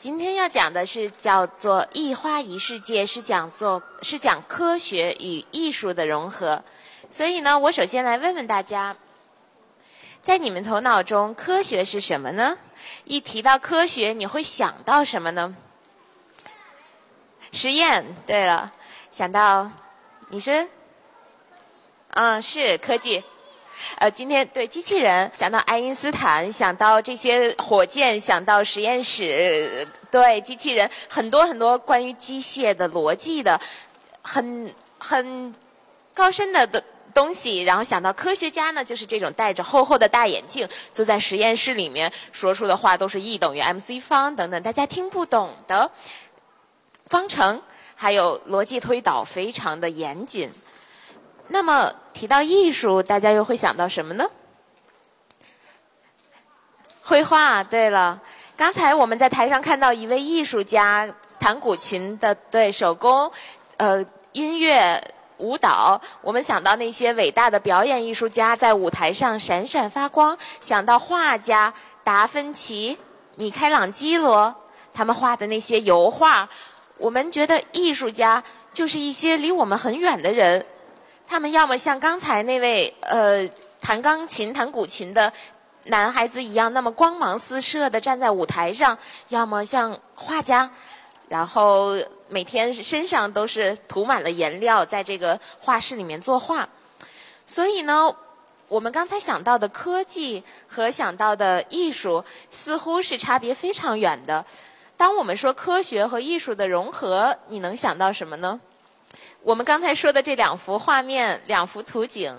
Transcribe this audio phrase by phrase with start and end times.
[0.00, 6.64] 今天要讲的是叫做《一花一世界》，是讲做是讲科学与艺术的融合。
[7.10, 8.96] 所以呢，我首先来问问大家，
[10.22, 12.56] 在你们头脑中，科学是什么呢？
[13.04, 15.54] 一提到科学，你会想到什么呢？
[17.52, 18.16] 实验。
[18.26, 18.72] 对了，
[19.12, 19.70] 想到
[20.30, 20.66] 你是？
[22.12, 23.22] 嗯，是科技。
[23.96, 33.60] 呃，今天对机器人想到爱因斯坦，想到这些火箭，想到实验室，对机器人很多很多关于机械的逻辑的，
[34.22, 35.54] 很很
[36.14, 37.62] 高深的的东西。
[37.62, 45.90] 然后想到科学家呢，就是这种戴着厚厚的大眼镜，坐在实验室里面说出的话都是 E 等于 mc 方等等，大家听不懂的
[47.06, 47.60] 方程，
[47.94, 50.50] 还有逻辑推导非常的严谨。
[51.52, 54.24] 那么提到艺术，大家又会想到什么呢？
[57.02, 57.62] 绘画。
[57.64, 58.20] 对了，
[58.56, 63.28] 刚才我们在台上看到一位艺术家弹古琴的，对手工，
[63.78, 65.02] 呃，音乐、
[65.38, 72.96] 舞蹈，我们想到那些伟大的表演艺术家在舞台上闪闪发光，想到画家达芬奇、
[73.34, 74.54] 米开朗基罗
[74.94, 76.48] 他们画的那些油画，
[76.98, 78.40] 我们觉得艺术家
[78.72, 80.64] 就是一些离我们很远的人。
[81.30, 83.48] 他们要么像刚才那位呃
[83.80, 85.32] 弹钢琴、弹古琴的
[85.84, 88.96] 男孩子一样，那么光芒四射的站在舞台上；
[89.28, 90.68] 要么像画家，
[91.28, 91.96] 然后
[92.28, 96.68] 每天身上都是涂满了颜料，在这个画室里面作画。
[97.46, 98.12] 所以呢，
[98.66, 104.44] 我们刚才想到的科技和想到的艺术似乎是差别非常远的。
[104.96, 108.60] 当我们说科学和艺术的融合，你能想到什么呢？
[109.42, 112.36] 我们刚才说的这两幅画面、两幅图景，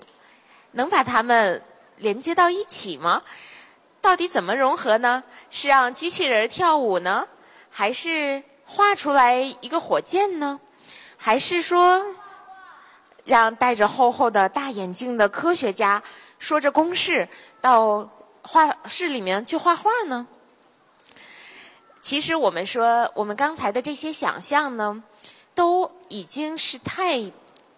[0.74, 1.60] 能把它们
[1.98, 3.20] 连接到一起吗？
[4.00, 5.24] 到底怎么融合呢？
[5.50, 7.28] 是让机器人跳舞呢，
[7.72, 10.60] 还是画出来一个火箭呢？
[11.18, 12.06] 还是说，
[13.26, 16.02] 让戴着厚厚的大眼镜的科学家
[16.38, 17.28] 说着公式
[17.60, 18.08] 到
[18.44, 20.28] 画室里面去画画呢？
[22.00, 25.04] 其实我们说，我们刚才的这些想象呢？
[25.54, 27.32] 都已经是太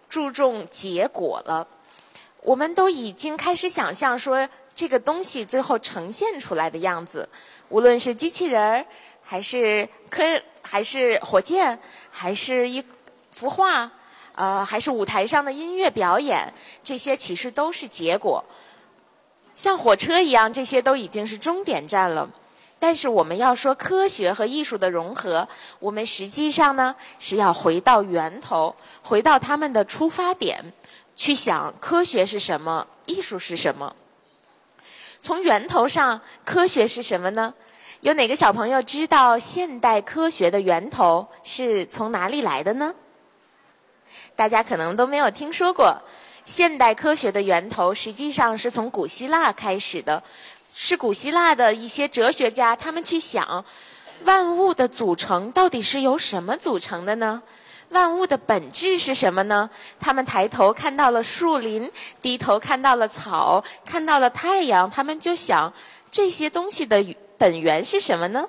[0.08, 1.66] 注重结果了，
[2.42, 7.28] 我们都已经开始想象说这个东西最后呈现出来的样子，
[7.68, 8.86] 无论是机器人儿，
[9.22, 10.22] 还是科，
[10.62, 11.78] 还是火箭，
[12.10, 12.84] 还是一
[13.32, 13.90] 幅画，
[14.34, 16.52] 呃，还是舞台上的音乐表演，
[16.82, 18.44] 这些其实都是结果。
[19.56, 22.28] 像火车一样，这些都已经是终点站了。
[22.86, 30.62] 但是我们要说科学和艺术的融合，我们实际上呢是要回到源头，回到他们的出发点，
[31.16, 33.96] 去想科学是什么，艺术是什么。
[35.22, 37.54] 从源头上，科学是什么呢？
[38.00, 42.94] 有哪个小朋友知道现代科学的源头是从哪里来的呢？
[44.36, 45.96] 大家可能都没有听说过，
[46.44, 50.22] 现代科学的源头实际上是从古希腊开始的。
[50.76, 53.64] 是古希腊的一些哲学家，他们去想，
[54.24, 57.40] 万物的组成到底是由什么组成的呢？
[57.90, 59.70] 万物的本质是什么呢？
[60.00, 61.88] 他们抬头看到了树林，
[62.20, 65.72] 低头看到了草，看到了太阳，他们就想，
[66.10, 67.04] 这些东西的
[67.38, 68.48] 本源是什么呢？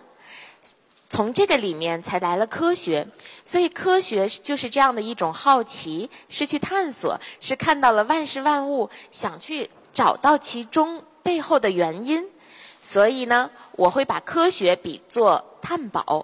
[1.10, 3.08] 从这个里面才来了科学。
[3.44, 11.04] 所以科学就是这样的一种好奇，是去探索，是看到了万事万物，想去找到其中。
[11.26, 12.30] 背后的原因，
[12.84, 16.24] 所以呢，我会把科学比作探宝，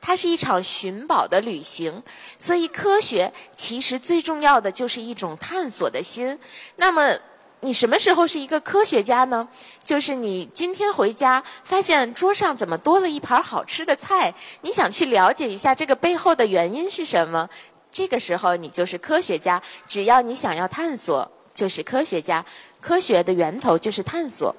[0.00, 2.02] 它是一场寻宝的旅行。
[2.38, 6.38] 所以，科学其实最重要的就是一种探索的心。
[6.76, 7.18] 那么，
[7.60, 9.46] 你什么时候是一个科学家呢？
[9.84, 17.48] 就是你今天回家发现桌上怎么多了一盘好吃的菜，你想去了解一下这个背后的原因是什么？
[17.92, 19.60] 这个时候，你就是科学家。
[19.86, 22.44] 只要你想要探索，就是科学家。
[22.80, 24.56] 科学的源头就是探索，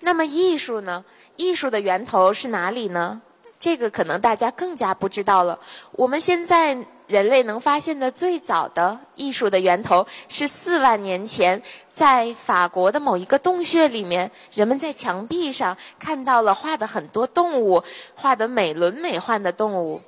[0.00, 1.04] 那么艺术呢？
[1.34, 3.20] 艺术的源头是哪里呢？
[3.62, 5.56] 这个可能大家更加不知道了。
[5.92, 6.76] 我们现在
[7.06, 11.62] 人类能发现的最早的艺术的源头是四万年前，
[11.92, 17.84] 在法国的某一个洞穴里面，人们在墙壁上看到了画的很多动物，
[18.16, 20.02] 画的美轮美奂的动物。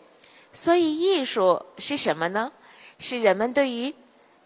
[0.53, 2.51] 所以艺术是什么呢？
[2.99, 3.95] 是人们对于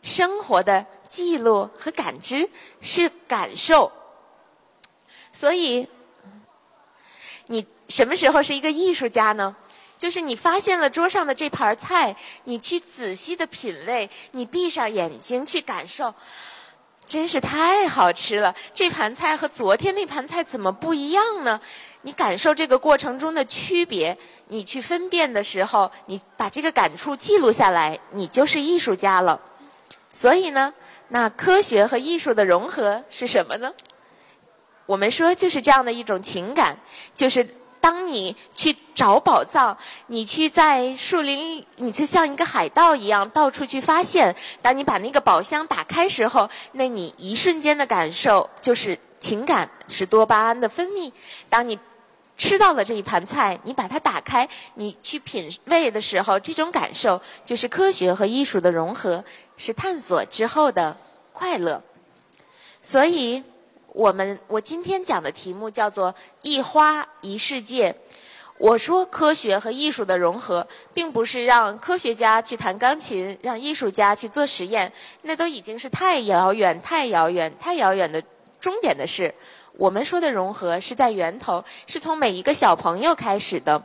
[0.02, 0.84] 生活的。
[1.08, 2.50] 记录和感知
[2.82, 3.90] 是感受，
[5.32, 5.88] 所以
[7.48, 9.54] 你什么时候是一个艺术家呢？
[9.98, 12.14] 就是你发现了桌上的这盘菜，
[12.44, 16.14] 你去仔细的品味，你闭上眼睛去感受，
[17.04, 18.54] 真是太好吃了！
[18.72, 21.60] 这盘菜和昨天那盘菜怎么不一样呢？
[22.02, 24.16] 你感受这个过程中的区别，
[24.46, 29.40] 你去分辨的时候，你把这个感触记录下来，你就是艺术家了。
[30.12, 30.72] 所以呢，
[31.08, 33.72] 那科学和艺术的融合是什么呢？
[34.88, 36.74] 我们说就是这样的一种情感，
[37.14, 37.46] 就是。
[37.80, 44.34] 当你去找宝藏，你去在树林，你就像一个海盗一样到处去发现。
[44.60, 51.12] 当你把那个宝箱打开时候，那你一瞬间的感受就是情感，是多巴胺的分泌。
[51.48, 51.78] 当你
[52.36, 59.24] 吃到了这一盘菜，你把它打开，你去品味的时候，这种感受就是科学和艺术的融合，
[59.56, 60.96] 是探索之后的
[61.32, 61.80] 快乐。
[62.82, 63.44] 所以。
[63.92, 67.94] 我们我今天讲的题目叫做“一花一世界”。
[68.58, 74.92] 我说科学和艺术的融合，并不是让科学家去弹钢琴，让艺术家去做实验，
[75.22, 78.20] 那都已经是太遥远、太遥远、太遥远的
[78.60, 79.32] 终点的事。
[79.74, 83.80] 我们说的融合是在源头，是从每一个小朋友开始的。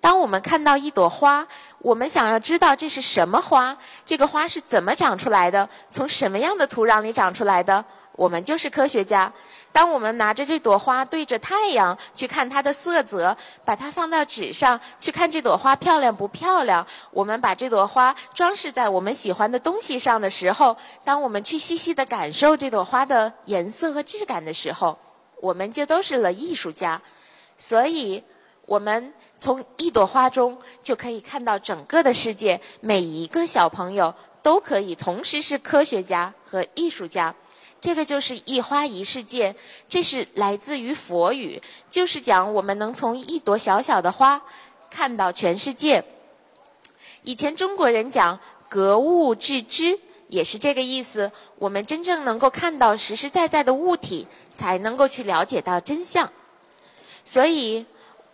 [0.00, 1.46] 当我们看到一朵花，
[1.78, 7.84] 我们想要知道这是什么花，这个花是怎么长出来的，从什么样的土壤里长出来的。
[8.14, 9.32] 我们就是科学家。
[9.72, 24.98] 当我们拿着这朵花对着太阳去看它的色泽，把它放到纸上去看这朵花漂亮不漂亮，我们把这朵花装饰在我们喜欢的东西上的时候，当我们去细细的感受这朵花的颜色和质感的时候，
[25.40, 27.00] 我们就都是了艺术家。
[27.56, 28.22] 所以，
[28.66, 37.34] 我们从一朵花中就可以看到整个的世界，每一个小朋友都可以同时是科学家和艺术家。
[37.82, 39.54] 这个就是一花一世界，
[39.88, 44.40] 这是来自于佛语，就是讲我们能从一朵小小的花
[44.88, 46.02] 看到全世界。
[47.22, 48.38] 以前中国人讲
[48.68, 49.98] 格物致知，
[50.28, 51.30] 也是这个意思。
[51.58, 56.30] 我们真正能够看到实实在在的物体，才能够去了解到真相。
[57.24, 57.84] 所以。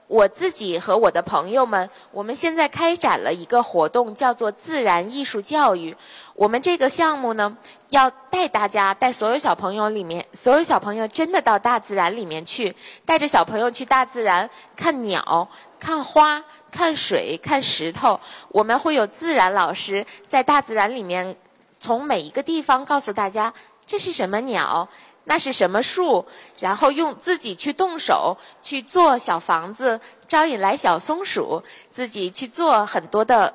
[0.09, 5.95] 我自己和我的朋友们，我们现在开展了一个活动，叫做自然艺术教育。
[6.35, 7.55] 我们这个项目呢，
[7.91, 12.75] 要带大家，带所有小朋友里面，所有小朋友真的到大自然里面去，
[13.05, 15.47] 带着小朋友去大自然看鸟、
[15.79, 18.19] 看花、看水、看石头。
[18.49, 21.37] 我们会有自然老师在大自然里面，
[21.79, 23.53] 从每一个地方告诉大家
[23.87, 24.89] 这是什么鸟。
[25.29, 26.25] 那是什么树？
[26.59, 33.55] 然后用自己去动手去做小房子，招引来小松鼠，自己去做很多的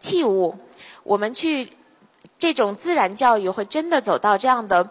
[0.00, 0.52] 器物。
[1.04, 1.72] 我们去
[2.36, 4.86] 这种自然教育，会真的走到这样的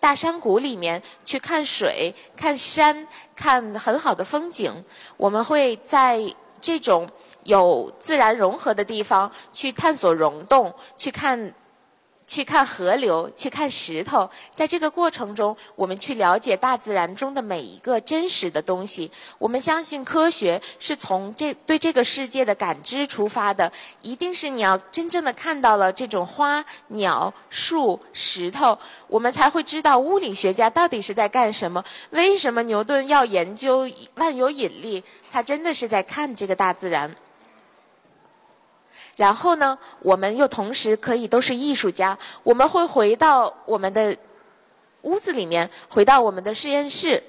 [0.00, 3.06] 大山谷里面去看水、看山、
[3.36, 4.82] 看很好的风景。
[5.18, 6.18] 我们会在
[6.62, 7.06] 这种
[7.42, 11.54] 有自然融合的地方去探索溶洞，去看。
[12.26, 19.10] 去看河流，去看石头，在这个过程中，我们去了解大自然中的每一个真实的东西。
[19.38, 31.84] 我们相信科学是从这对这个世界的感知出发的，一定是你要真正的看到了这种花、鸟、树、石头，我们才会知道物理学家到底是在干什么。
[32.10, 35.02] 为什么牛顿要研究万有引力？
[35.30, 37.14] 他真的是在看这个大自然。
[39.16, 42.18] 然后呢，我们又同时可以都是艺术家。
[42.42, 44.16] 我们会回到我们的
[45.02, 47.22] 屋子里面，回到我们的实验室，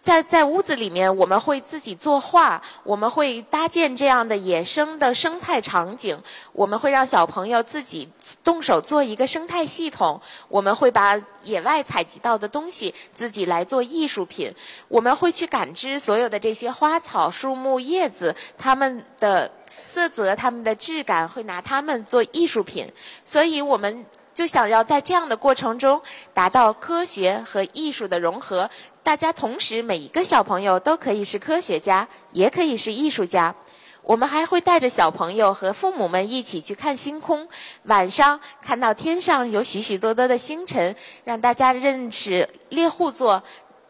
[0.00, 8.08] 在在屋子里面，我们会自己作画，我们会搭建这样的野生的生态场景，我们会让小朋友自己
[8.44, 14.54] 动手做一个生态系统，我们会把野外采集到的东西自己来做艺术品，
[14.86, 19.50] 我们会去感知所有的这些花草树木叶子它们的。
[19.82, 22.86] 色泽，他们的质感会拿它们做艺术品，
[23.24, 24.04] 所以我们
[24.34, 26.00] 就想要在这样的过程中
[26.32, 28.68] 达到科学和艺术的融合。
[29.02, 33.54] 大家同时，每一个小朋友都可以是科学家，也可以是艺术家。
[34.02, 37.48] 我们还会带着小朋友和父母们一起去看星空，
[37.84, 43.42] 晚上看到天上有许许多多的星辰，让大家认识猎户座，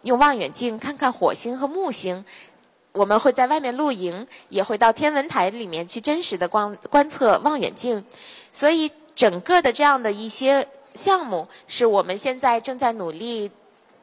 [0.02, 2.24] 用望远镜看看火星和木星。
[2.94, 8.02] 我们会在外面露营，也会到天文台里面去真实的观观测望远镜，
[8.52, 13.50] 所以整个的这样的一些项目是我们现在正在努力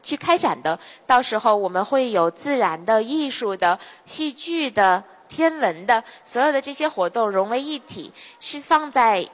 [0.03, 0.77] 去开展的。
[1.07, 9.25] 到时候我们会有自然的、艺术的、戏剧的、天文的，所有的这些活动融为一体，是放在。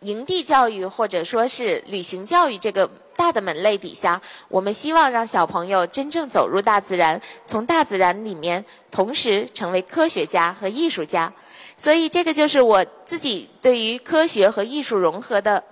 [0.00, 11.32] 营地教育或者说是旅行教育这个大的门类底下，我们希望让小朋友真正走入大自然，从大自然里面同时成为科学家和艺术家。
[11.76, 15.62] 所以，这个就是我自己对于科学和艺术融合的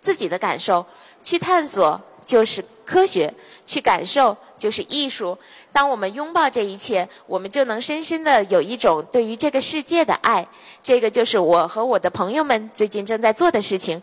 [0.00, 0.84] 自己的感受。
[1.24, 3.32] 去探索就是科学，
[3.66, 5.36] 去感受就是艺术。
[5.72, 10.46] 当我们拥抱这一切，我们就能深深的有一种对于这个世界的爱。
[10.82, 14.02] 这个就是我和我的朋友们最近正在做的事情。